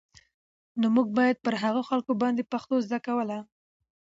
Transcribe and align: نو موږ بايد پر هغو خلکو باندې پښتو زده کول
نو 0.79 0.85
موږ 0.95 1.07
بايد 1.17 1.37
پر 1.45 1.53
هغو 1.63 1.81
خلکو 1.89 2.11
باندې 2.23 2.49
پښتو 2.51 2.75
زده 2.85 2.99
کول 3.05 3.29